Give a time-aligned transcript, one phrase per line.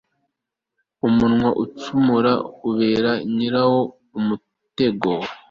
[1.07, 2.33] umunwa ucumura
[2.69, 3.81] ubera nyirawo
[4.17, 5.11] umutego